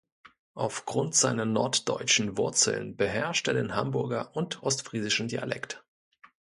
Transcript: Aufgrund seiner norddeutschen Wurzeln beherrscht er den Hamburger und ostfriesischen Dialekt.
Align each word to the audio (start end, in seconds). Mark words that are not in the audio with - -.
Aufgrund 0.55 1.13
seiner 1.13 1.45
norddeutschen 1.45 2.35
Wurzeln 2.35 2.95
beherrscht 2.95 3.47
er 3.47 3.53
den 3.53 3.75
Hamburger 3.75 4.35
und 4.35 4.63
ostfriesischen 4.63 5.27
Dialekt. 5.27 5.83